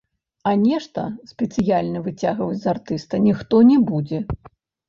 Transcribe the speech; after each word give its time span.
А 0.51 0.53
нешта 0.61 1.03
спецыяльна 1.33 2.01
выцягваць 2.09 2.57
з 2.65 2.73
артыста 2.73 3.23
ніхто 3.27 3.63
не 3.69 3.77
будзе. 3.93 4.27